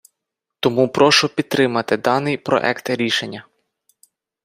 [0.59, 3.45] Тому прошу підтримати даний проект рішення.